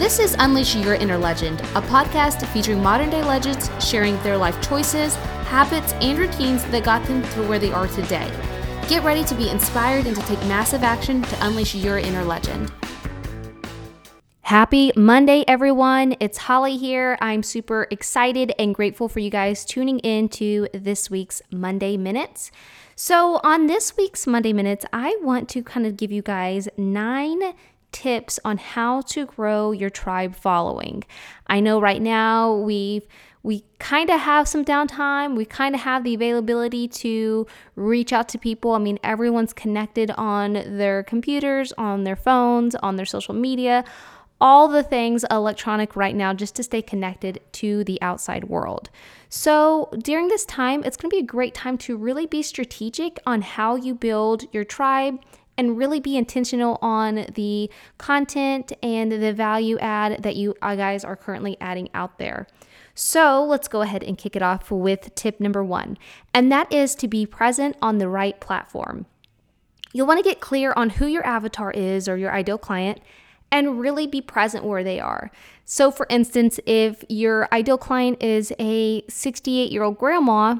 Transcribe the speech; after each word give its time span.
This 0.00 0.18
is 0.18 0.34
Unleash 0.38 0.76
Your 0.76 0.94
Inner 0.94 1.18
Legend, 1.18 1.60
a 1.60 1.82
podcast 1.82 2.42
featuring 2.54 2.82
modern 2.82 3.10
day 3.10 3.22
legends 3.22 3.68
sharing 3.86 4.16
their 4.22 4.38
life 4.38 4.58
choices, 4.66 5.14
habits, 5.44 5.92
and 6.00 6.18
routines 6.18 6.64
that 6.70 6.84
got 6.84 7.06
them 7.06 7.20
to 7.20 7.42
where 7.42 7.58
they 7.58 7.70
are 7.70 7.86
today. 7.86 8.26
Get 8.88 9.04
ready 9.04 9.24
to 9.24 9.34
be 9.34 9.50
inspired 9.50 10.06
and 10.06 10.16
to 10.16 10.22
take 10.22 10.38
massive 10.46 10.82
action 10.82 11.20
to 11.20 11.46
unleash 11.46 11.74
your 11.74 11.98
inner 11.98 12.24
legend. 12.24 12.72
Happy 14.40 14.90
Monday, 14.96 15.44
everyone. 15.46 16.16
It's 16.18 16.38
Holly 16.38 16.78
here. 16.78 17.18
I'm 17.20 17.42
super 17.42 17.86
excited 17.90 18.54
and 18.58 18.74
grateful 18.74 19.06
for 19.06 19.18
you 19.18 19.28
guys 19.28 19.66
tuning 19.66 19.98
in 19.98 20.30
to 20.30 20.66
this 20.72 21.10
week's 21.10 21.42
Monday 21.50 21.98
Minutes. 21.98 22.50
So, 22.96 23.38
on 23.44 23.66
this 23.66 23.98
week's 23.98 24.26
Monday 24.26 24.54
Minutes, 24.54 24.86
I 24.94 25.18
want 25.20 25.50
to 25.50 25.62
kind 25.62 25.84
of 25.84 25.98
give 25.98 26.10
you 26.10 26.22
guys 26.22 26.70
nine 26.78 27.52
tips 27.92 28.38
on 28.44 28.58
how 28.58 29.00
to 29.02 29.26
grow 29.26 29.72
your 29.72 29.90
tribe 29.90 30.34
following. 30.34 31.04
I 31.46 31.60
know 31.60 31.80
right 31.80 32.02
now 32.02 32.54
we've 32.54 33.06
we 33.42 33.64
kind 33.78 34.10
of 34.10 34.20
have 34.20 34.46
some 34.46 34.64
downtime. 34.64 35.34
We 35.34 35.46
kind 35.46 35.74
of 35.74 35.80
have 35.80 36.04
the 36.04 36.14
availability 36.14 36.86
to 36.88 37.46
reach 37.74 38.12
out 38.12 38.28
to 38.30 38.38
people. 38.38 38.72
I 38.72 38.78
mean, 38.78 38.98
everyone's 39.02 39.54
connected 39.54 40.10
on 40.10 40.52
their 40.52 41.02
computers, 41.02 41.72
on 41.78 42.04
their 42.04 42.16
phones, 42.16 42.74
on 42.74 42.96
their 42.96 43.06
social 43.06 43.34
media, 43.34 43.84
all 44.42 44.68
the 44.68 44.82
things 44.82 45.24
electronic 45.30 45.96
right 45.96 46.14
now 46.14 46.32
just 46.32 46.54
to 46.56 46.62
stay 46.62 46.82
connected 46.82 47.40
to 47.52 47.84
the 47.84 48.00
outside 48.02 48.44
world. 48.44 48.90
So, 49.28 49.90
during 50.02 50.28
this 50.28 50.44
time, 50.44 50.82
it's 50.84 50.96
going 50.96 51.10
to 51.10 51.16
be 51.16 51.22
a 51.22 51.26
great 51.26 51.54
time 51.54 51.78
to 51.78 51.96
really 51.96 52.26
be 52.26 52.42
strategic 52.42 53.18
on 53.26 53.42
how 53.42 53.76
you 53.76 53.94
build 53.94 54.44
your 54.52 54.64
tribe 54.64 55.20
and 55.60 55.76
really 55.76 56.00
be 56.00 56.16
intentional 56.16 56.78
on 56.80 57.26
the 57.34 57.70
content 57.98 58.72
and 58.82 59.12
the 59.12 59.30
value 59.30 59.78
add 59.78 60.22
that 60.22 60.34
you 60.34 60.54
uh, 60.62 60.74
guys 60.74 61.04
are 61.04 61.16
currently 61.16 61.54
adding 61.60 61.90
out 61.92 62.16
there. 62.16 62.46
So 62.94 63.44
let's 63.44 63.68
go 63.68 63.82
ahead 63.82 64.02
and 64.02 64.16
kick 64.16 64.34
it 64.34 64.40
off 64.40 64.70
with 64.70 65.14
tip 65.14 65.38
number 65.38 65.62
one, 65.62 65.98
and 66.32 66.50
that 66.50 66.72
is 66.72 66.94
to 66.96 67.08
be 67.08 67.26
present 67.26 67.76
on 67.82 67.98
the 67.98 68.08
right 68.08 68.40
platform. 68.40 69.04
You'll 69.92 70.06
want 70.06 70.18
to 70.18 70.28
get 70.28 70.40
clear 70.40 70.72
on 70.76 70.90
who 70.90 71.06
your 71.06 71.26
avatar 71.26 71.70
is 71.72 72.08
or 72.08 72.16
your 72.16 72.32
ideal 72.32 72.58
client 72.58 73.02
and 73.52 73.80
really 73.80 74.06
be 74.06 74.22
present 74.22 74.64
where 74.64 74.82
they 74.82 74.98
are. 74.98 75.30
So, 75.66 75.90
for 75.90 76.06
instance, 76.08 76.58
if 76.64 77.04
your 77.10 77.52
ideal 77.52 77.76
client 77.76 78.22
is 78.22 78.50
a 78.58 79.02
68 79.08 79.70
year 79.70 79.82
old 79.82 79.98
grandma, 79.98 80.56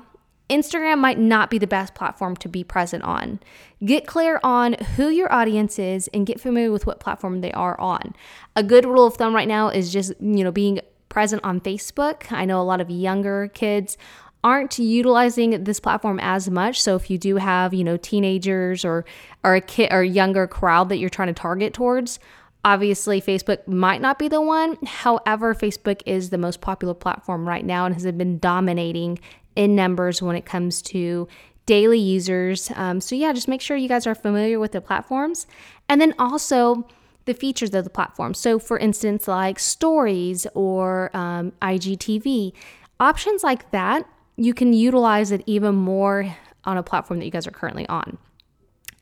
Instagram 0.51 0.99
might 0.99 1.19
not 1.19 1.49
be 1.49 1.59
the 1.59 1.67
best 1.67 1.95
platform 1.95 2.37
to 2.37 2.49
be 2.49 2.65
present 2.65 3.05
on. 3.05 3.41
Get 3.85 4.07
clear 4.07 4.41
on 4.43 4.75
who 4.97 5.09
your 5.09 5.33
audience 5.33 5.79
is 5.79 6.09
and 6.09 6.27
get 6.27 6.41
familiar 6.41 6.73
with 6.73 6.87
what 6.87 7.01
platform 7.01 7.41
they 7.41 7.53
are 7.53 7.81
on. 7.81 8.15
A 8.57 8.63
good 8.63 8.85
rule 8.85 9.07
of 9.07 9.15
thumb 9.15 9.35
right 9.35 9.49
now 9.49 9.69
is 9.69 9.93
just, 9.93 10.13
you 10.21 10.45
know, 10.45 10.53
being 10.53 10.81
present 11.09 11.43
on 11.45 11.61
Facebook. 11.61 12.31
I 12.33 12.45
know 12.45 12.61
a 12.61 12.65
lot 12.65 12.81
of 12.81 12.91
younger 12.91 13.49
kids 13.55 13.97
aren't 14.43 14.79
utilizing 14.79 15.65
this 15.65 15.81
platform 15.81 16.19
as 16.21 16.51
much. 16.51 16.81
So 16.81 16.97
if 16.97 17.11
you 17.11 17.19
do 17.19 17.37
have, 17.37 17.75
you 17.75 17.85
know, 17.85 17.97
teenagers 17.97 18.85
or 18.85 19.05
or 19.45 19.55
a 19.55 19.61
kid 19.61 19.93
or 19.93 20.03
younger 20.03 20.47
crowd 20.47 20.89
that 20.89 20.99
you're 20.99 21.11
trying 21.11 21.29
to 21.29 21.35
target 21.35 21.75
towards, 21.75 22.19
obviously 22.65 23.21
Facebook 23.21 23.67
might 23.69 24.01
not 24.01 24.19
be 24.19 24.29
the 24.29 24.41
one. 24.41 24.77
However, 24.85 25.55
Facebook 25.55 26.03
is 26.07 26.31
the 26.31 26.39
most 26.39 26.61
popular 26.61 26.95
platform 26.95 27.47
right 27.47 27.65
now 27.65 27.85
and 27.85 27.95
has 27.95 28.05
been 28.13 28.39
dominating 28.39 29.19
in 29.57 29.75
numbers 29.75 30.23
when 30.23 30.37
it 30.37 30.45
comes 30.45 30.83
to 30.83 31.29
daily 31.67 31.99
users. 31.99 32.71
Um, 32.75 33.01
so, 33.01 33.15
yeah, 33.15 33.33
just 33.33 33.49
make 33.49 33.61
sure 33.61 33.77
you 33.77 33.89
guys 33.89 34.07
are 34.07 34.15
familiar 34.15 34.59
with 34.59 34.73
the 34.73 34.81
platforms 34.81 35.47
and 35.89 36.01
then 36.01 36.15
also 36.19 36.87
the 37.27 37.35
features 37.35 37.73
of 37.75 37.85
the 37.85 37.91
platform. 37.91 38.35
So, 38.35 38.59
for 38.59 38.79
instance, 38.79 39.29
like 39.29 39.59
stories 39.59 40.47
or 40.55 41.15
um, 41.17 41.53
IGTV, 41.63 42.53
options 42.99 43.45
like 43.45 43.71
that, 43.71 44.05
you 44.37 44.55
can 44.55 44.73
utilize 44.73 45.31
it 45.31 45.43
even 45.47 45.75
more 45.75 46.35
on 46.65 46.77
a 46.77 46.83
platform 46.83 47.19
that 47.19 47.25
you 47.25 47.31
guys 47.31 47.47
are 47.47 47.53
currently 47.53 47.87
on. 47.89 48.19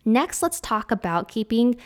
Next, 0.04 0.42
let's 0.42 0.60
talk 0.60 0.90
about 0.90 1.28
keeping 1.28 1.76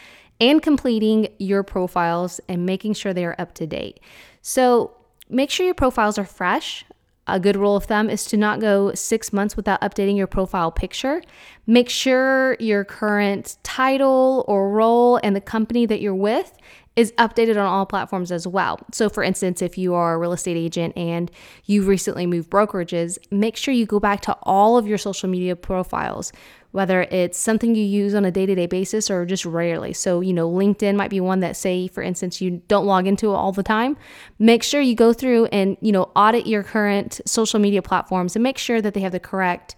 and 0.40 0.62
completing 0.62 1.28
your 1.38 1.62
profiles 1.62 2.40
and 2.48 2.66
making 2.66 2.94
sure 2.94 3.12
they 3.12 3.24
are 3.24 3.36
up 3.38 3.54
to 3.54 3.66
date. 3.66 4.00
So, 4.40 4.96
make 5.28 5.50
sure 5.50 5.64
your 5.64 5.74
profiles 5.74 6.18
are 6.18 6.24
fresh. 6.24 6.84
A 7.28 7.38
good 7.38 7.56
rule 7.56 7.76
of 7.76 7.84
thumb 7.84 8.10
is 8.10 8.24
to 8.26 8.36
not 8.36 8.60
go 8.60 8.92
six 8.94 9.32
months 9.32 9.56
without 9.56 9.80
updating 9.80 10.16
your 10.16 10.26
profile 10.26 10.72
picture. 10.72 11.22
Make 11.66 11.88
sure 11.88 12.56
your 12.58 12.84
current 12.84 13.56
title 13.62 14.44
or 14.48 14.70
role 14.70 15.20
and 15.22 15.36
the 15.36 15.40
company 15.40 15.86
that 15.86 16.00
you're 16.00 16.14
with 16.14 16.52
is 16.94 17.12
updated 17.12 17.52
on 17.52 17.66
all 17.66 17.86
platforms 17.86 18.30
as 18.30 18.46
well. 18.46 18.78
So, 18.92 19.08
for 19.08 19.22
instance, 19.22 19.62
if 19.62 19.78
you 19.78 19.94
are 19.94 20.14
a 20.14 20.18
real 20.18 20.32
estate 20.32 20.56
agent 20.56 20.96
and 20.96 21.30
you've 21.64 21.86
recently 21.86 22.26
moved 22.26 22.50
brokerages, 22.50 23.18
make 23.30 23.56
sure 23.56 23.72
you 23.72 23.86
go 23.86 23.98
back 23.98 24.20
to 24.22 24.36
all 24.42 24.76
of 24.76 24.86
your 24.86 24.98
social 24.98 25.28
media 25.28 25.56
profiles 25.56 26.32
whether 26.72 27.02
it's 27.02 27.38
something 27.38 27.74
you 27.74 27.84
use 27.84 28.14
on 28.14 28.24
a 28.24 28.30
day 28.30 28.46
to 28.46 28.54
day 28.54 28.66
basis 28.66 29.10
or 29.10 29.24
just 29.24 29.44
rarely. 29.44 29.92
So, 29.92 30.20
you 30.20 30.32
know, 30.32 30.50
LinkedIn 30.50 30.96
might 30.96 31.10
be 31.10 31.20
one 31.20 31.40
that, 31.40 31.56
say, 31.56 31.86
for 31.86 32.02
instance, 32.02 32.40
you 32.40 32.62
don't 32.66 32.86
log 32.86 33.06
into 33.06 33.30
all 33.30 33.52
the 33.52 33.62
time. 33.62 33.96
Make 34.38 34.62
sure 34.62 34.80
you 34.80 34.94
go 34.94 35.12
through 35.12 35.46
and, 35.46 35.76
you 35.80 35.92
know, 35.92 36.10
audit 36.16 36.46
your 36.46 36.62
current 36.62 37.20
social 37.26 37.60
media 37.60 37.82
platforms 37.82 38.34
and 38.34 38.42
make 38.42 38.58
sure 38.58 38.80
that 38.80 38.94
they 38.94 39.00
have 39.00 39.12
the 39.12 39.20
correct 39.20 39.76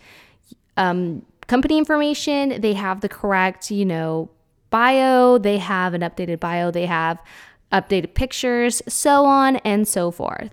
um, 0.77 1.27
company 1.49 1.79
information, 1.79 2.61
they 2.61 2.75
have 2.75 3.01
the 3.01 3.09
correct, 3.09 3.71
you 3.71 3.85
know, 3.85 4.31
bio, 4.75 5.39
they 5.39 5.59
have 5.59 5.95
an 5.95 6.01
updated 6.01 6.41
bio, 6.41 6.69
they 6.73 6.87
have 6.87 7.23
updated 7.71 8.13
pictures, 8.15 8.83
so 8.89 9.25
on 9.25 9.55
and 9.59 9.87
so 9.87 10.11
forth. 10.11 10.51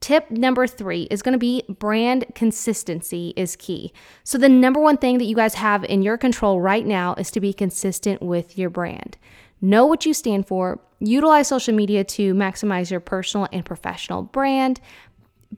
Tip 0.00 0.30
number 0.30 0.66
three 0.66 1.02
is 1.10 1.20
going 1.20 1.34
to 1.34 1.38
be 1.38 1.64
brand 1.68 2.24
consistency 2.34 3.34
is 3.36 3.56
key. 3.56 3.92
So, 4.24 4.38
the 4.38 4.48
number 4.48 4.80
one 4.80 4.96
thing 4.96 5.18
that 5.18 5.26
you 5.26 5.36
guys 5.36 5.52
have 5.56 5.84
in 5.84 6.00
your 6.00 6.16
control 6.16 6.58
right 6.58 6.86
now 6.86 7.14
is 7.16 7.30
to 7.32 7.40
be 7.40 7.52
consistent 7.52 8.22
with 8.22 8.56
your 8.56 8.70
brand. 8.70 9.18
Know 9.60 9.84
what 9.84 10.06
you 10.06 10.14
stand 10.14 10.46
for, 10.46 10.80
utilize 10.98 11.48
social 11.48 11.74
media 11.74 12.02
to 12.02 12.32
maximize 12.32 12.90
your 12.90 13.00
personal 13.00 13.46
and 13.52 13.62
professional 13.62 14.22
brand, 14.22 14.80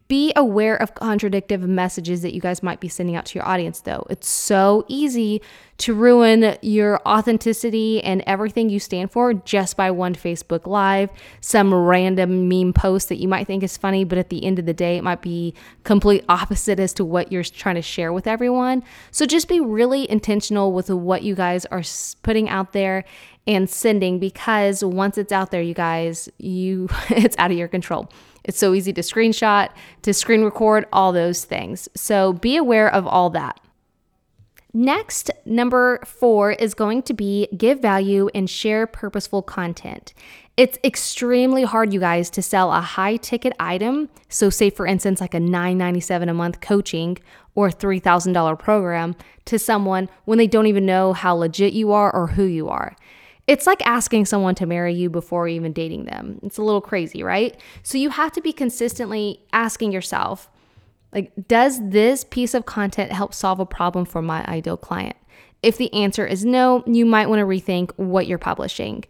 be 0.09 0.33
aware 0.37 0.77
of 0.77 0.95
contradictive 0.95 1.61
messages 1.63 2.23
that 2.23 2.33
you 2.33 2.41
guys 2.41 2.63
might 2.63 2.81
be 2.81 2.89
sending 2.89 3.15
out 3.15 3.27
to 3.27 3.39
your 3.39 3.47
audience, 3.47 3.81
though. 3.81 4.07
It's 4.09 4.29
so 4.29 4.87
easy 4.89 5.43
to 5.79 5.93
ruin 5.93 6.57
your 6.63 7.01
authenticity 7.07 8.03
and 8.03 8.23
everything 8.27 8.71
you 8.71 8.79
stand 8.79 9.11
for 9.11 9.35
just 9.35 9.77
by 9.77 9.91
one 9.91 10.15
Facebook 10.15 10.67
Live, 10.67 11.11
some 11.41 11.75
random 11.75 12.49
meme 12.49 12.73
post 12.73 13.11
that 13.11 13.17
you 13.17 13.29
might 13.29 13.47
think 13.47 13.63
is 13.63 13.77
funny, 13.77 14.05
but 14.05 14.17
at 14.17 14.31
the 14.31 14.45
end 14.45 14.59
of 14.59 14.65
the 14.65 14.73
day, 14.73 14.97
it 14.97 15.03
might 15.03 15.21
be 15.21 15.53
complete 15.85 16.25
opposite 16.29 16.81
as 16.81 16.95
to 16.95 17.05
what 17.05 17.31
you're 17.31 17.43
trying 17.43 17.75
to 17.75 17.83
share 17.83 18.13
with 18.13 18.27
everyone. 18.27 18.83
So 19.11 19.27
just 19.27 19.49
be 19.49 19.61
really 19.61 20.11
intentional 20.11 20.73
with 20.73 20.89
what 20.89 21.23
you 21.23 21.35
guys 21.35 21.67
are 21.67 21.83
putting 22.23 22.49
out 22.49 22.73
there 22.73 23.05
and 23.47 23.69
sending 23.69 24.19
because 24.19 24.85
once 24.85 25.19
it's 25.19 25.33
out 25.33 25.51
there, 25.51 25.63
you 25.63 25.75
guys, 25.75 26.31
you 26.39 26.89
it's 27.11 27.37
out 27.39 27.51
of 27.51 27.59
your 27.59 27.69
control. 27.69 28.09
It's 28.45 28.59
so 28.59 28.75
easy 28.75 28.93
to 28.93 29.01
screenshot, 29.01 29.71
to 30.03 30.13
screen 30.13 30.43
record, 30.43 30.87
all 30.93 31.13
those 31.13 31.45
things. 31.45 31.89
So 31.95 32.33
be 32.33 32.57
aware 32.57 32.93
of 32.93 33.07
all 33.07 33.31
that. 33.31 33.61
Next, 34.75 35.31
number 35.45 36.01
four 36.07 36.53
is 36.53 36.73
going 36.73 37.03
to 37.03 37.13
be 37.13 37.47
give 37.55 37.81
value 37.81 38.31
and 38.35 38.49
share 38.49 38.87
purposeful 38.87 39.43
content. 39.43 40.15
It's 40.57 40.79
extremely 40.83 41.63
hard, 41.63 41.93
you 41.93 42.01
guys, 42.01 42.31
to 42.31 42.43
sell 42.43 42.73
a 42.73 42.81
high 42.81 43.17
ticket 43.17 43.53
item. 43.61 44.09
So, 44.29 44.49
say 44.49 44.71
for 44.71 44.87
instance, 44.87 45.21
like 45.21 45.35
a 45.35 45.39
$9.97 45.39 46.31
a 46.31 46.35
month 46.35 46.61
coaching 46.61 47.19
or 47.55 47.69
$3,000 47.69 48.59
program 48.59 49.15
to 49.47 49.59
someone 49.59 50.09
when 50.25 50.39
they 50.39 50.47
don't 50.47 50.67
even 50.67 50.87
know 50.87 51.13
how 51.13 51.35
legit 51.35 51.75
you 51.75 51.93
are 51.93 52.15
or 52.15 52.29
who 52.29 52.45
you 52.45 52.69
are. 52.69 52.97
It's 53.47 53.67
like 53.67 53.85
asking 53.85 54.27
someone 54.27 54.55
to 54.57 54.67
marry 54.67 54.95
you 54.95 55.11
before 55.11 55.49
even 55.49 55.73
dating 55.73 56.05
them. 56.05 56.39
It's 56.43 56.59
a 56.59 56.63
little 56.63 56.81
crazy, 56.81 57.23
right? 57.23 57.61
So 57.83 57.99
you 57.99 58.11
have 58.11 58.33
to 58.33 58.41
be 58.41 58.53
consistently 58.53 59.45
asking 59.53 59.93
yourself, 59.93 60.49
like, 61.13 61.33
does 61.49 61.81
this 61.91 62.25
piece 62.25 62.55
of 62.55 62.67
content 62.67 63.13
help 63.13 63.35
solve 63.35 63.61
a 63.61 63.67
problem 63.67 64.05
for 64.05 64.23
my 64.23 64.45
ideal 64.47 64.77
client? 64.77 65.17
If 65.63 65.77
the 65.77 65.93
answer 65.93 66.27
is 66.27 66.45
no, 66.45 66.83
you 66.87 67.05
might 67.05 67.29
want 67.29 67.41
to 67.41 67.45
rethink 67.45 67.93
what 67.97 68.27
you're 68.27 68.39
publishing. 68.39 69.05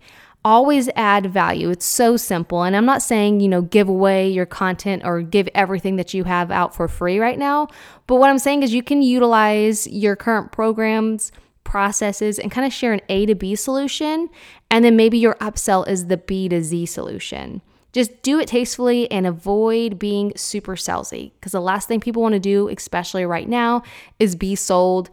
Always 0.44 0.88
add 0.96 1.26
value. 1.26 1.70
It's 1.70 1.86
so 1.86 2.16
simple. 2.16 2.64
And 2.64 2.74
I'm 2.74 2.84
not 2.84 3.02
saying, 3.02 3.40
you 3.40 3.48
know, 3.48 3.62
give 3.62 3.88
away 3.88 4.28
your 4.28 4.46
content 4.46 5.02
or 5.04 5.22
give 5.22 5.48
everything 5.54 5.96
that 5.96 6.12
you 6.14 6.24
have 6.24 6.50
out 6.50 6.74
for 6.74 6.88
free 6.88 7.20
right 7.20 7.38
now. 7.38 7.68
But 8.08 8.16
what 8.16 8.28
I'm 8.28 8.40
saying 8.40 8.64
is 8.64 8.74
you 8.74 8.82
can 8.82 9.02
utilize 9.02 9.86
your 9.86 10.16
current 10.16 10.50
programs 10.50 11.30
processes 11.64 12.38
and 12.38 12.50
kind 12.50 12.66
of 12.66 12.72
share 12.72 12.92
an 12.92 13.00
A 13.08 13.26
to 13.26 13.34
B 13.34 13.54
solution. 13.54 14.28
And 14.70 14.84
then 14.84 14.96
maybe 14.96 15.18
your 15.18 15.34
upsell 15.36 15.86
is 15.88 16.06
the 16.06 16.16
B 16.16 16.48
to 16.48 16.62
Z 16.62 16.86
solution. 16.86 17.62
Just 17.92 18.22
do 18.22 18.40
it 18.40 18.48
tastefully 18.48 19.10
and 19.10 19.26
avoid 19.26 19.98
being 19.98 20.32
super 20.34 20.76
salesy 20.76 21.32
because 21.34 21.52
the 21.52 21.60
last 21.60 21.88
thing 21.88 22.00
people 22.00 22.22
want 22.22 22.32
to 22.32 22.40
do, 22.40 22.68
especially 22.68 23.26
right 23.26 23.48
now, 23.48 23.82
is 24.18 24.34
be 24.34 24.54
sold, 24.54 25.10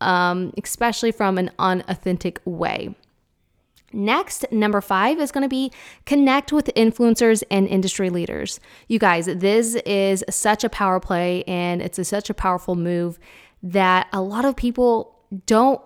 um, 0.00 0.52
especially 0.62 1.12
from 1.12 1.38
an 1.38 1.50
unauthentic 1.58 2.40
way. 2.44 2.94
Next, 3.92 4.44
number 4.50 4.80
five 4.80 5.20
is 5.20 5.30
going 5.30 5.42
to 5.42 5.48
be 5.48 5.70
connect 6.04 6.52
with 6.52 6.66
influencers 6.74 7.44
and 7.50 7.68
industry 7.68 8.10
leaders. 8.10 8.58
You 8.88 8.98
guys, 8.98 9.26
this 9.26 9.76
is 9.86 10.24
such 10.28 10.64
a 10.64 10.68
power 10.68 10.98
play 10.98 11.44
and 11.44 11.80
it's 11.80 11.98
a, 11.98 12.04
such 12.04 12.28
a 12.28 12.34
powerful 12.34 12.74
move 12.74 13.18
that 13.62 14.08
a 14.12 14.20
lot 14.20 14.44
of 14.44 14.56
people 14.56 15.15
don't 15.44 15.80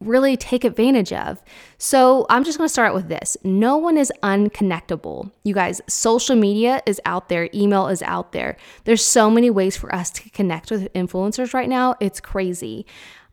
really 0.00 0.36
take 0.36 0.64
advantage 0.64 1.12
of. 1.12 1.42
So 1.78 2.26
I'm 2.28 2.44
just 2.44 2.58
going 2.58 2.66
to 2.66 2.72
start 2.72 2.94
with 2.94 3.08
this. 3.08 3.36
No 3.44 3.76
one 3.76 3.96
is 3.96 4.12
unconnectable. 4.22 5.30
You 5.44 5.54
guys, 5.54 5.80
social 5.88 6.36
media 6.36 6.82
is 6.86 7.00
out 7.04 7.28
there, 7.28 7.48
email 7.54 7.88
is 7.88 8.02
out 8.02 8.32
there. 8.32 8.56
There's 8.84 9.04
so 9.04 9.30
many 9.30 9.50
ways 9.50 9.76
for 9.76 9.94
us 9.94 10.10
to 10.10 10.30
connect 10.30 10.70
with 10.70 10.92
influencers 10.92 11.54
right 11.54 11.68
now. 11.68 11.94
It's 12.00 12.20
crazy. 12.20 12.86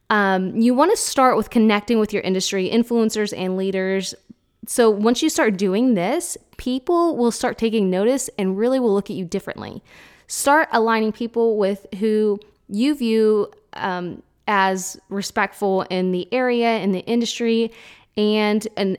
Um, 0.10 0.56
you 0.56 0.74
want 0.74 0.92
to 0.92 0.98
start 0.98 1.38
with 1.38 1.50
connecting 1.50 2.00
with 2.00 2.14
your 2.14 2.24
industry, 2.24 2.70
influencers, 2.70 3.34
and 3.38 3.58
leaders. 3.58 4.16
So 4.66 4.90
once 4.90 5.22
you 5.22 5.30
start 5.30 5.58
doing 5.58 5.94
this, 5.94 6.38
people 6.58 7.16
will 7.16 7.32
start 7.32 7.58
taking 7.58 7.90
notice 7.90 8.30
and 8.38 8.58
really 8.58 8.80
will 8.80 8.94
look 8.94 9.10
at 9.10 9.16
you 9.16 9.26
differently. 9.26 9.84
Start 10.28 10.68
aligning 10.72 11.12
people 11.12 11.58
with 11.58 11.86
who 12.00 12.40
you 12.68 12.96
view 12.96 13.52
um, 13.74 14.22
as 14.50 15.00
respectful 15.08 15.84
in 15.84 16.12
the 16.12 16.28
area, 16.34 16.80
in 16.80 16.92
the 16.92 17.06
industry, 17.06 17.72
and 18.18 18.68
an, 18.76 18.98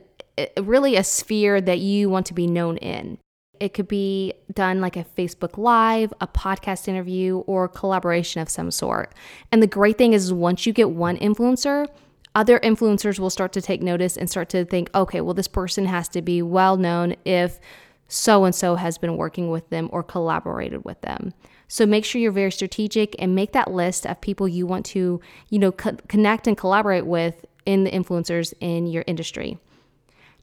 really 0.61 0.95
a 0.95 1.03
sphere 1.03 1.61
that 1.61 1.79
you 1.79 2.09
want 2.09 2.25
to 2.25 2.33
be 2.33 2.47
known 2.47 2.77
in. 2.77 3.19
It 3.59 3.75
could 3.75 3.87
be 3.87 4.33
done 4.51 4.81
like 4.81 4.95
a 4.95 5.03
Facebook 5.03 5.57
Live, 5.57 6.11
a 6.19 6.25
podcast 6.25 6.87
interview, 6.87 7.39
or 7.39 7.67
collaboration 7.67 8.41
of 8.41 8.49
some 8.49 8.71
sort. 8.71 9.13
And 9.51 9.61
the 9.61 9.67
great 9.67 9.99
thing 9.99 10.13
is, 10.13 10.33
once 10.33 10.65
you 10.65 10.73
get 10.73 10.89
one 10.89 11.17
influencer, 11.17 11.87
other 12.33 12.57
influencers 12.59 13.19
will 13.19 13.29
start 13.29 13.51
to 13.53 13.61
take 13.61 13.83
notice 13.83 14.17
and 14.17 14.29
start 14.29 14.49
to 14.49 14.65
think, 14.65 14.89
okay, 14.95 15.21
well, 15.21 15.33
this 15.33 15.49
person 15.49 15.85
has 15.85 16.07
to 16.09 16.21
be 16.21 16.41
well 16.41 16.77
known 16.77 17.15
if 17.25 17.59
so 18.07 18.45
and 18.45 18.55
so 18.55 18.75
has 18.75 18.97
been 18.97 19.17
working 19.17 19.49
with 19.49 19.69
them 19.69 19.89
or 19.91 20.01
collaborated 20.01 20.83
with 20.85 20.99
them. 21.01 21.33
So 21.71 21.85
make 21.85 22.03
sure 22.03 22.19
you're 22.19 22.33
very 22.33 22.51
strategic 22.51 23.15
and 23.17 23.33
make 23.33 23.53
that 23.53 23.71
list 23.71 24.05
of 24.05 24.19
people 24.19 24.45
you 24.45 24.67
want 24.67 24.85
to, 24.87 25.21
you 25.49 25.57
know, 25.57 25.71
co- 25.71 25.95
connect 26.09 26.45
and 26.45 26.57
collaborate 26.57 27.05
with 27.05 27.45
in 27.65 27.85
the 27.85 27.91
influencers 27.91 28.53
in 28.59 28.87
your 28.87 29.05
industry. 29.07 29.57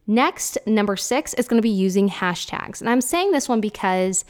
Next, 0.07 0.57
number 0.65 0.97
six 0.97 1.35
is 1.35 1.47
going 1.47 1.59
to 1.59 1.61
be 1.61 1.69
using 1.69 2.09
hashtags. 2.09 2.81
And 2.81 2.89
I'm 2.89 2.99
saying 2.99 3.31
this 3.31 3.47
one 3.47 3.61
because 3.61 4.25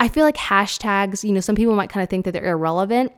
I 0.00 0.08
feel 0.08 0.24
like 0.24 0.36
hashtags, 0.36 1.22
you 1.22 1.30
know, 1.30 1.38
some 1.38 1.54
people 1.54 1.76
might 1.76 1.88
kind 1.88 2.02
of 2.02 2.10
think 2.10 2.24
that 2.24 2.32
they're 2.32 2.50
irrelevant, 2.50 3.12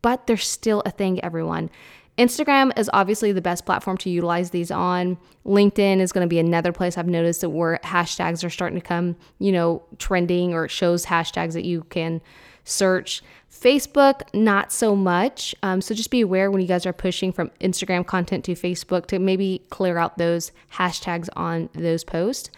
but 0.00 0.28
they're 0.28 0.36
still 0.36 0.84
a 0.86 0.92
thing, 0.92 1.20
everyone. 1.24 1.70
Instagram 2.18 2.70
is 2.78 2.88
obviously 2.92 3.32
the 3.32 3.42
best 3.42 3.66
platform 3.66 3.96
to 3.96 4.10
utilize 4.10 4.50
these 4.50 4.70
on. 4.70 5.18
LinkedIn 5.44 5.98
is 5.98 6.12
going 6.12 6.24
to 6.24 6.30
be 6.30 6.38
another 6.38 6.70
place 6.70 6.96
I've 6.96 7.08
noticed 7.08 7.40
that 7.40 7.50
where 7.50 7.80
hashtags 7.82 8.44
are 8.44 8.50
starting 8.50 8.78
to 8.78 8.86
come, 8.86 9.16
you 9.40 9.50
know, 9.50 9.82
trending 9.98 10.54
or 10.54 10.66
it 10.66 10.70
shows 10.70 11.04
hashtags 11.04 11.54
that 11.54 11.64
you 11.64 11.82
can 11.90 12.22
search. 12.66 13.22
Facebook, 13.50 14.22
not 14.34 14.70
so 14.70 14.94
much. 14.94 15.54
Um, 15.62 15.80
so 15.80 15.94
just 15.94 16.10
be 16.10 16.20
aware 16.20 16.50
when 16.50 16.60
you 16.60 16.68
guys 16.68 16.84
are 16.84 16.92
pushing 16.92 17.32
from 17.32 17.50
Instagram 17.60 18.06
content 18.06 18.44
to 18.44 18.52
Facebook 18.52 19.06
to 19.06 19.18
maybe 19.18 19.62
clear 19.70 19.96
out 19.96 20.18
those 20.18 20.52
hashtags 20.74 21.30
on 21.36 21.70
those 21.72 22.04
posts. 22.04 22.50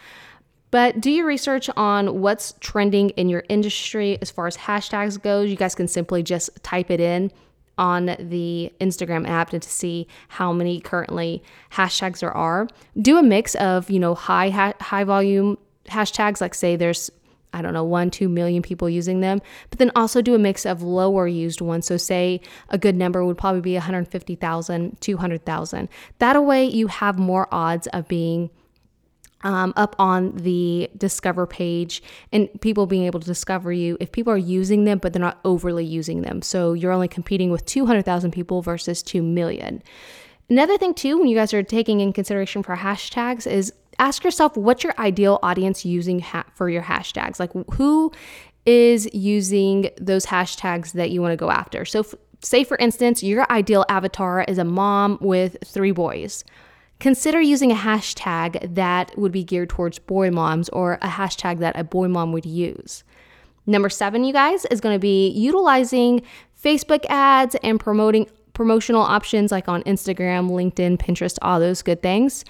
But 0.71 1.01
do 1.01 1.11
your 1.11 1.27
research 1.27 1.71
on 1.77 2.21
what's 2.21 2.55
trending 2.61 3.11
in 3.11 3.29
your 3.29 3.45
industry 3.49 4.19
as 4.21 4.31
far 4.31 4.47
as 4.47 4.57
hashtags 4.57 5.23
goes. 5.23 5.49
You 5.51 5.57
guys 5.57 5.75
can 5.75 5.89
simply 5.89 6.23
just 6.23 6.51
type 6.63 6.91
it 6.91 7.01
in 7.01 7.31
on 7.79 8.17
the 8.19 8.73
Instagram 8.81 9.27
app 9.27 9.51
to 9.51 9.63
see 9.63 10.09
how 10.27 10.53
many 10.53 10.81
currently 10.81 11.43
hashtags 11.73 12.19
there 12.19 12.37
are. 12.37 12.69
Do 13.01 13.17
a 13.19 13.23
mix 13.23 13.55
of, 13.55 13.89
you 13.89 14.01
know, 14.01 14.15
high 14.15 14.51
ha- 14.51 14.75
high 14.81 15.05
volume 15.05 15.57
hashtags 15.87 16.41
like 16.41 16.55
say 16.55 16.77
there's 16.77 17.11
I 17.53 17.63
don't 17.63 17.73
know, 17.73 17.85
one, 17.85 18.11
two 18.11 18.29
million 18.29 18.63
people 18.63 18.89
using 18.89 19.21
them, 19.21 19.41
but 19.71 19.79
then 19.79 19.91
also 19.97 20.21
do 20.21 20.35
a 20.35 20.39
mix 20.39 20.67
of 20.67 20.83
lower 20.83 21.27
used 21.27 21.61
ones. 21.61 21.87
So, 21.87 21.97
say 21.97 22.41
a 22.69 22.79
good 22.79 22.95
number 22.95 23.25
would 23.25 23.39
probably 23.39 23.61
be 23.61 23.75
150,000, 23.75 25.01
200,000. 25.01 25.89
That 26.19 26.45
way, 26.45 26.65
you 26.65 26.87
have 26.89 27.19
more 27.19 27.49
odds 27.53 27.87
of 27.89 28.07
being 28.09 28.51
um, 29.43 29.73
up 29.77 29.95
on 29.99 30.33
the 30.37 30.91
discover 30.97 31.47
page 31.47 32.03
and 32.33 32.49
people 32.61 32.87
being 32.87 33.05
able 33.05 33.21
to 33.21 33.27
discover 33.27 33.73
you 33.73 33.97
if 34.01 34.11
people 34.13 34.33
are 34.33 34.37
using 34.37 34.85
them, 34.85 34.99
but 34.99 35.13
they're 35.13 35.21
not 35.21 35.39
overly 35.45 35.85
using 35.85 36.23
them. 36.23 36.43
So, 36.43 36.75
you're 36.75 36.93
only 36.93 37.09
competing 37.09 37.51
with 37.51 37.65
200,000 37.65 38.31
people 38.31 38.63
versus 38.63 39.03
2 39.03 39.23
million. 39.23 39.83
Another 40.51 40.79
thing, 40.79 40.95
too, 40.95 41.19
when 41.19 41.29
you 41.29 41.37
guys 41.37 41.53
are 41.53 41.63
taking 41.63 42.01
in 42.01 42.13
consideration 42.13 42.63
for 42.63 42.77
hashtags, 42.77 43.47
is 43.47 43.73
ask 43.99 44.25
yourself 44.25 44.57
what's 44.57 44.85
your 44.85 44.95
ideal 44.99 45.39
audience 45.43 45.85
using 45.85 46.21
ha- 46.21 46.47
for 46.55 46.69
your 46.69 46.83
hashtags? 46.83 47.39
Like 47.41 47.53
who 47.75 48.13
is 48.67 49.09
using 49.15 49.91
those 50.01 50.27
hashtags 50.27 50.93
that 50.93 51.11
you 51.11 51.23
want 51.23 51.33
to 51.33 51.37
go 51.37 51.51
after? 51.51 51.85
So, 51.85 52.01
f- 52.01 52.15
say 52.43 52.65
for 52.65 52.77
instance, 52.77 53.23
your 53.23 53.51
ideal 53.51 53.85
avatar 53.89 54.43
is 54.43 54.59
a 54.59 54.65
mom 54.65 55.19
with 55.21 55.57
three 55.65 55.93
boys. 55.93 56.45
Consider 57.01 57.41
using 57.41 57.71
a 57.71 57.77
hashtag 57.77 58.75
that 58.75 59.17
would 59.17 59.31
be 59.31 59.45
geared 59.45 59.69
towards 59.69 59.99
boy 59.99 60.31
moms 60.31 60.69
or 60.71 60.95
a 60.95 61.09
hashtag 61.09 61.59
that 61.61 61.79
a 61.79 61.85
boy 61.85 62.09
mom 62.09 62.33
would 62.33 62.47
use. 62.47 63.05
Number 63.67 63.89
seven, 63.89 64.25
you 64.25 64.33
guys, 64.33 64.65
is 64.67 64.81
going 64.81 64.95
to 64.95 64.99
be 64.99 65.29
utilizing 65.29 66.23
Facebook 66.61 67.05
ads 67.09 67.55
and 67.63 67.79
promoting 67.79 68.27
promotional 68.59 69.03
options 69.03 69.53
like 69.53 69.69
on 69.69 69.85
Instagram, 69.85 70.51
LinkedIn, 70.51 70.99
Pinterest, 70.99 71.39
all 71.43 71.61
those 71.61 71.81
good 71.81 72.03
things. 72.03 72.45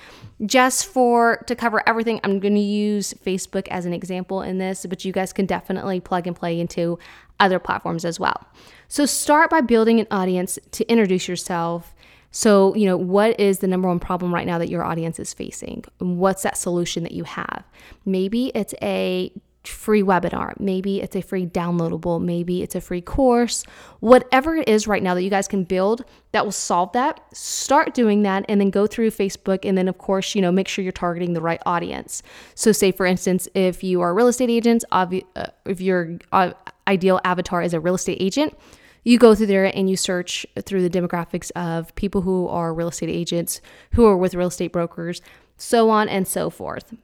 Just 0.47 0.87
for 0.87 1.45
to 1.47 1.55
cover 1.55 1.87
everything, 1.87 2.19
I'm 2.25 2.41
going 2.41 2.55
to 2.55 2.61
use 2.61 3.13
Facebook 3.27 3.69
as 3.69 3.85
an 3.85 3.93
example 3.93 4.41
in 4.41 4.57
this, 4.57 4.87
but 4.87 5.05
you 5.05 5.13
guys 5.13 5.35
can 5.35 5.45
definitely 5.45 6.01
plug 6.01 6.27
and 6.27 6.35
play 6.35 6.59
into 6.59 6.99
other 7.41 7.59
platforms 7.59 8.07
as 8.07 8.19
well. 8.19 8.47
So 8.89 9.05
start 9.05 9.51
by 9.51 9.61
building 9.61 10.01
an 10.01 10.07
audience 10.11 10.59
to 10.71 10.91
introduce 10.91 11.29
yourself. 11.29 11.95
So, 12.31 12.75
you 12.75 12.87
know, 12.87 12.97
what 12.97 13.39
is 13.39 13.59
the 13.59 13.69
number 13.69 13.89
one 13.89 14.01
problem 14.01 14.33
right 14.33 14.47
now 14.47 14.57
that 14.57 14.71
your 14.71 14.85
audience 14.85 15.19
is 15.19 15.35
facing? 15.35 15.85
What's 15.99 16.43
that 16.43 16.57
solution 16.57 17.03
that 17.03 17.13
you 17.13 17.25
have? 17.25 17.65
Maybe 18.07 18.51
it's 18.55 18.73
a 18.81 19.31
free 19.71 20.03
webinar, 20.03 20.59
maybe 20.59 21.01
it's 21.01 21.17
a 21.17 21.23
free 21.23 21.47
downloadable, 21.47 22.21
maybe 22.21 22.63
it's 22.63 22.75
a 22.75 22.81
free 22.81 23.01
course, 23.01 23.65
whatever 24.01 24.57
it 24.57 24.69
is 24.69 24.87
right 24.87 25.03
now 25.03 25.15
that 25.15 25.23
you 25.23 25.31
guys 25.31 25.49
can 25.49 25.65
build 25.65 26.05
that 26.33 26.45
will 26.45 26.53
solve 26.53 26.93
that, 26.93 27.21
start 27.35 27.95
doing 27.95 28.23
that 28.23 28.45
and 28.49 28.61
then 28.61 28.71
go 28.71 28.87
through 28.87 29.11
Facebook 29.11 29.61
and 29.65 29.77
then 29.77 29.89
of 29.89 29.99
course, 29.99 30.35
you 30.35 30.43
know, 30.43 30.53
make 30.53 30.69
sure 30.69 30.83
you're 30.83 30.93
targeting 30.93 31.33
the 31.33 31.41
right 31.41 31.63
audience. 31.67 32.23
So 32.55 32.73
say 32.73 32.93
for 32.93 33.07
instance, 33.07 33.49
if 33.55 33.83
you 33.83 34.01
are 34.01 34.15
real 34.15 34.29
estate 34.29 34.51
agent, 34.51 34.85
obvi- 34.93 35.25
uh, 35.37 35.47
if 35.65 35.81
your 35.81 36.19
uh, 36.33 36.53
ideal 36.87 37.21
avatar 37.25 37.63
is 37.63 37.75
a 37.75 37.81
real 37.81 37.95
estate 37.95 38.19
agent, 38.21 38.57
you 39.05 39.19
go 39.19 39.35
through 39.35 39.47
there 39.47 39.65
and 39.65 39.89
you 39.89 39.97
search 39.97 40.47
through 40.61 40.87
the 40.87 40.91
demographics 40.91 41.51
of 41.53 41.95
people 41.95 42.23
who 42.23 42.47
are 42.49 42.75
real 42.75 42.89
estate 42.89 43.09
agents, 43.09 43.61
who 43.95 44.05
are 44.07 44.17
with 44.17 44.35
real 44.35 44.49
estate 44.49 44.73
brokers, 44.73 45.23
so 45.57 45.89
on 45.91 46.09
and 46.09 46.29
so 46.29 46.51
forth. 46.51 46.95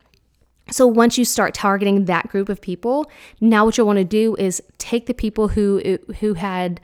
So 0.70 0.86
once 0.86 1.18
you 1.18 1.24
start 1.24 1.54
targeting 1.54 2.06
that 2.06 2.28
group 2.28 2.48
of 2.48 2.60
people, 2.60 3.10
now 3.40 3.64
what 3.64 3.76
you'll 3.76 3.86
want 3.86 3.98
to 3.98 4.04
do 4.04 4.34
is 4.36 4.62
take 4.78 5.06
the 5.06 5.14
people 5.14 5.48
who 5.48 5.98
who 6.20 6.34
had 6.34 6.80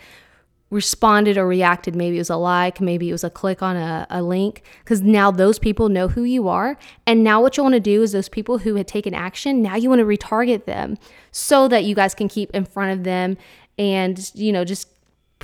responded 0.70 1.36
or 1.36 1.48
reacted. 1.48 1.96
Maybe 1.96 2.16
it 2.16 2.20
was 2.20 2.30
a 2.30 2.36
like, 2.36 2.80
maybe 2.80 3.08
it 3.08 3.12
was 3.12 3.24
a 3.24 3.30
click 3.30 3.60
on 3.60 3.76
a, 3.76 4.06
a 4.08 4.22
link, 4.22 4.62
because 4.84 5.02
now 5.02 5.32
those 5.32 5.58
people 5.58 5.88
know 5.88 6.06
who 6.06 6.22
you 6.22 6.46
are. 6.46 6.78
And 7.06 7.24
now 7.24 7.42
what 7.42 7.56
you 7.56 7.64
want 7.64 7.74
to 7.74 7.80
do 7.80 8.02
is 8.02 8.12
those 8.12 8.28
people 8.28 8.58
who 8.58 8.76
had 8.76 8.86
taken 8.86 9.12
action, 9.12 9.62
now 9.62 9.74
you 9.74 9.88
want 9.88 9.98
to 9.98 10.04
retarget 10.04 10.66
them 10.66 10.96
so 11.32 11.66
that 11.66 11.82
you 11.82 11.96
guys 11.96 12.14
can 12.14 12.28
keep 12.28 12.50
in 12.52 12.64
front 12.64 12.96
of 12.96 13.04
them 13.04 13.36
and, 13.78 14.30
you 14.34 14.52
know, 14.52 14.64
just 14.64 14.88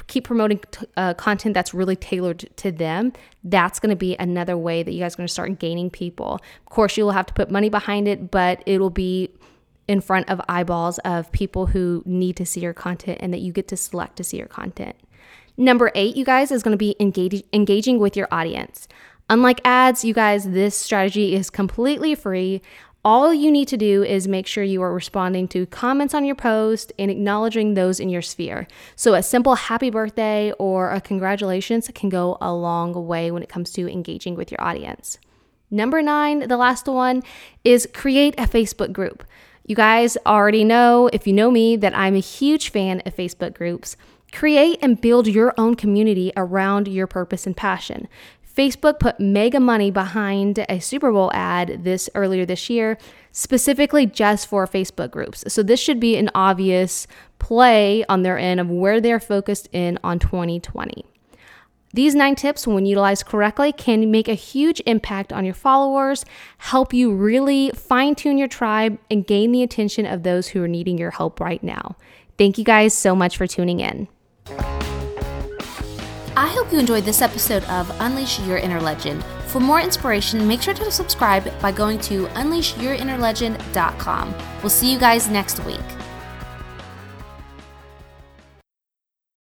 keep 0.06 0.24
promoting 0.24 0.60
uh, 0.96 1.14
content 1.14 1.54
that's 1.54 1.72
really 1.74 1.96
tailored 1.96 2.48
to 2.56 2.70
them, 2.72 3.12
that's 3.44 3.78
going 3.80 3.90
to 3.90 3.96
be 3.96 4.16
another 4.18 4.56
way 4.56 4.82
that 4.82 4.92
you 4.92 5.00
guys 5.00 5.14
are 5.14 5.18
going 5.18 5.26
to 5.26 5.32
start 5.32 5.58
gaining 5.58 5.90
people. 5.90 6.40
Of 6.66 6.70
course, 6.70 6.96
you'll 6.96 7.12
have 7.12 7.26
to 7.26 7.34
put 7.34 7.50
money 7.50 7.68
behind 7.68 8.08
it, 8.08 8.30
but 8.30 8.62
it'll 8.66 8.90
be 8.90 9.30
in 9.88 10.00
front 10.00 10.28
of 10.28 10.40
eyeballs 10.48 10.98
of 10.98 11.30
people 11.32 11.66
who 11.66 12.02
need 12.04 12.36
to 12.36 12.46
see 12.46 12.60
your 12.60 12.74
content 12.74 13.18
and 13.20 13.32
that 13.32 13.40
you 13.40 13.52
get 13.52 13.68
to 13.68 13.76
select 13.76 14.16
to 14.16 14.24
see 14.24 14.36
your 14.36 14.48
content. 14.48 14.96
Number 15.56 15.90
eight, 15.94 16.16
you 16.16 16.24
guys, 16.24 16.50
is 16.50 16.62
going 16.62 16.72
to 16.72 16.78
be 16.78 16.96
engage- 17.00 17.44
engaging 17.52 17.98
with 17.98 18.16
your 18.16 18.28
audience. 18.30 18.88
Unlike 19.28 19.60
ads, 19.64 20.04
you 20.04 20.14
guys, 20.14 20.48
this 20.50 20.76
strategy 20.76 21.34
is 21.34 21.50
completely 21.50 22.14
free. 22.14 22.62
All 23.06 23.32
you 23.32 23.52
need 23.52 23.68
to 23.68 23.76
do 23.76 24.02
is 24.02 24.26
make 24.26 24.48
sure 24.48 24.64
you 24.64 24.82
are 24.82 24.92
responding 24.92 25.46
to 25.48 25.64
comments 25.66 26.12
on 26.12 26.24
your 26.24 26.34
post 26.34 26.92
and 26.98 27.08
acknowledging 27.08 27.74
those 27.74 28.00
in 28.00 28.08
your 28.08 28.20
sphere. 28.20 28.66
So, 28.96 29.14
a 29.14 29.22
simple 29.22 29.54
happy 29.54 29.90
birthday 29.90 30.50
or 30.58 30.90
a 30.90 31.00
congratulations 31.00 31.88
can 31.94 32.08
go 32.08 32.36
a 32.40 32.52
long 32.52 33.06
way 33.06 33.30
when 33.30 33.44
it 33.44 33.48
comes 33.48 33.70
to 33.74 33.88
engaging 33.88 34.34
with 34.34 34.50
your 34.50 34.60
audience. 34.60 35.18
Number 35.70 36.02
nine, 36.02 36.48
the 36.48 36.56
last 36.56 36.88
one, 36.88 37.22
is 37.62 37.88
create 37.94 38.34
a 38.40 38.42
Facebook 38.42 38.92
group. 38.92 39.22
You 39.64 39.76
guys 39.76 40.18
already 40.26 40.64
know, 40.64 41.08
if 41.12 41.28
you 41.28 41.32
know 41.32 41.52
me, 41.52 41.76
that 41.76 41.96
I'm 41.96 42.16
a 42.16 42.18
huge 42.18 42.70
fan 42.70 43.02
of 43.06 43.14
Facebook 43.14 43.54
groups. 43.54 43.96
Create 44.32 44.80
and 44.82 45.00
build 45.00 45.28
your 45.28 45.54
own 45.56 45.76
community 45.76 46.32
around 46.36 46.88
your 46.88 47.06
purpose 47.06 47.46
and 47.46 47.56
passion. 47.56 48.08
Facebook 48.56 48.98
put 48.98 49.20
mega 49.20 49.60
money 49.60 49.90
behind 49.90 50.64
a 50.68 50.80
Super 50.80 51.12
Bowl 51.12 51.30
ad 51.34 51.84
this 51.84 52.08
earlier 52.14 52.46
this 52.46 52.70
year, 52.70 52.96
specifically 53.30 54.06
just 54.06 54.46
for 54.46 54.66
Facebook 54.66 55.10
groups. 55.10 55.44
So 55.52 55.62
this 55.62 55.78
should 55.78 56.00
be 56.00 56.16
an 56.16 56.30
obvious 56.34 57.06
play 57.38 58.04
on 58.08 58.22
their 58.22 58.38
end 58.38 58.58
of 58.58 58.70
where 58.70 59.00
they're 59.00 59.20
focused 59.20 59.68
in 59.72 59.98
on 60.02 60.18
2020. 60.18 61.04
These 61.92 62.14
nine 62.14 62.34
tips, 62.34 62.66
when 62.66 62.84
utilized 62.86 63.26
correctly, 63.26 63.72
can 63.72 64.10
make 64.10 64.28
a 64.28 64.34
huge 64.34 64.82
impact 64.86 65.32
on 65.32 65.44
your 65.44 65.54
followers, 65.54 66.24
help 66.58 66.92
you 66.92 67.12
really 67.12 67.70
fine 67.74 68.14
tune 68.14 68.38
your 68.38 68.48
tribe, 68.48 68.98
and 69.10 69.26
gain 69.26 69.52
the 69.52 69.62
attention 69.62 70.04
of 70.06 70.22
those 70.22 70.48
who 70.48 70.62
are 70.62 70.68
needing 70.68 70.98
your 70.98 71.10
help 71.10 71.40
right 71.40 71.62
now. 71.62 71.96
Thank 72.38 72.58
you 72.58 72.64
guys 72.64 72.92
so 72.92 73.14
much 73.14 73.36
for 73.36 73.46
tuning 73.46 73.80
in. 73.80 74.08
I 76.38 76.48
hope 76.48 76.70
you 76.70 76.78
enjoyed 76.78 77.04
this 77.04 77.22
episode 77.22 77.64
of 77.64 77.90
Unleash 77.98 78.40
Your 78.40 78.58
Inner 78.58 78.78
Legend. 78.78 79.24
For 79.46 79.58
more 79.58 79.80
inspiration, 79.80 80.46
make 80.46 80.60
sure 80.60 80.74
to 80.74 80.90
subscribe 80.90 81.50
by 81.62 81.72
going 81.72 81.98
to 82.00 82.26
unleashyourinnerlegend.com. 82.26 84.34
We'll 84.62 84.68
see 84.68 84.92
you 84.92 84.98
guys 84.98 85.30
next 85.30 85.64
week. 85.64 85.80